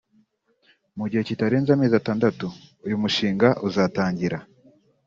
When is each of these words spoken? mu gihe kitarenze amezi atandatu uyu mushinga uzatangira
mu 0.97 1.05
gihe 1.09 1.21
kitarenze 1.29 1.69
amezi 1.73 1.95
atandatu 2.01 2.45
uyu 2.85 2.97
mushinga 3.01 3.47
uzatangira 3.67 4.37